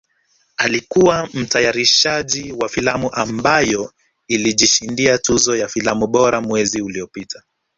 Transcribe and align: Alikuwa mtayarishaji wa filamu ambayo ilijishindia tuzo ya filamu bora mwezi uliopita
Alikuwa 0.57 1.29
mtayarishaji 1.33 2.51
wa 2.51 2.69
filamu 2.69 3.09
ambayo 3.13 3.93
ilijishindia 4.27 5.17
tuzo 5.17 5.55
ya 5.55 5.67
filamu 5.67 6.07
bora 6.07 6.41
mwezi 6.41 6.81
uliopita 6.81 7.43